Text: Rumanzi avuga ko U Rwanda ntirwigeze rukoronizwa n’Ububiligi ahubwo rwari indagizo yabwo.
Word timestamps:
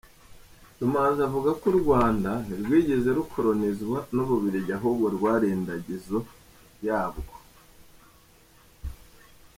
Rumanzi 0.81 1.19
avuga 1.27 1.49
ko 1.59 1.65
U 1.73 1.75
Rwanda 1.81 2.31
ntirwigeze 2.45 3.09
rukoronizwa 3.17 3.97
n’Ububiligi 4.15 4.71
ahubwo 4.79 5.05
rwari 5.15 5.45
indagizo 5.57 6.17
yabwo. 6.87 7.33